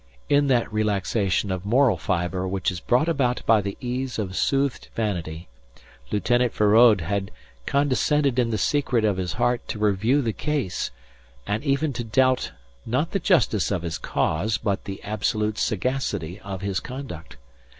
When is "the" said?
3.61-3.77, 8.49-8.57, 10.23-10.33, 13.11-13.19, 14.85-15.03